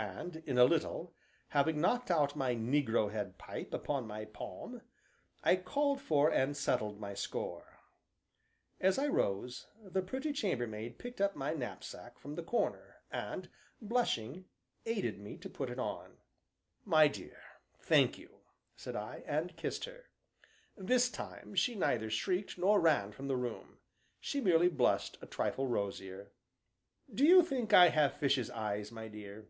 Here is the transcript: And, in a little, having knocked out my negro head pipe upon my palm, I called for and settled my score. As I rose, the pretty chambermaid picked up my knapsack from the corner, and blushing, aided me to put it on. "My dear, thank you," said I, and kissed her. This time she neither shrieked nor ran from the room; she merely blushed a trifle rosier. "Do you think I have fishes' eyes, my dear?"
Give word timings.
And, 0.00 0.36
in 0.46 0.58
a 0.58 0.64
little, 0.64 1.12
having 1.48 1.80
knocked 1.80 2.08
out 2.08 2.36
my 2.36 2.54
negro 2.54 3.10
head 3.10 3.36
pipe 3.36 3.74
upon 3.74 4.06
my 4.06 4.24
palm, 4.26 4.80
I 5.42 5.56
called 5.56 6.00
for 6.00 6.30
and 6.30 6.56
settled 6.56 7.00
my 7.00 7.14
score. 7.14 7.80
As 8.78 8.96
I 8.96 9.08
rose, 9.08 9.66
the 9.82 10.00
pretty 10.00 10.32
chambermaid 10.32 10.98
picked 11.00 11.20
up 11.20 11.34
my 11.34 11.52
knapsack 11.52 12.16
from 12.20 12.36
the 12.36 12.44
corner, 12.44 12.98
and 13.10 13.48
blushing, 13.82 14.44
aided 14.86 15.18
me 15.18 15.36
to 15.38 15.50
put 15.50 15.68
it 15.68 15.80
on. 15.80 16.18
"My 16.84 17.08
dear, 17.08 17.40
thank 17.80 18.16
you," 18.18 18.42
said 18.76 18.94
I, 18.94 19.24
and 19.26 19.56
kissed 19.56 19.84
her. 19.86 20.04
This 20.76 21.10
time 21.10 21.56
she 21.56 21.74
neither 21.74 22.08
shrieked 22.08 22.56
nor 22.56 22.78
ran 22.78 23.10
from 23.10 23.26
the 23.26 23.36
room; 23.36 23.78
she 24.20 24.40
merely 24.40 24.68
blushed 24.68 25.18
a 25.20 25.26
trifle 25.26 25.66
rosier. 25.66 26.30
"Do 27.12 27.24
you 27.24 27.42
think 27.42 27.72
I 27.72 27.88
have 27.88 28.14
fishes' 28.16 28.48
eyes, 28.52 28.92
my 28.92 29.08
dear?" 29.08 29.48